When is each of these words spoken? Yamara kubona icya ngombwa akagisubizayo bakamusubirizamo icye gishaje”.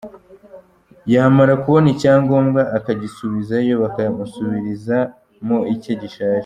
Yamara 1.13 1.53
kubona 1.63 1.87
icya 1.93 2.13
ngombwa 2.23 2.61
akagisubizayo 2.77 3.73
bakamusubirizamo 3.83 5.57
icye 5.75 5.93
gishaje”. 6.01 6.39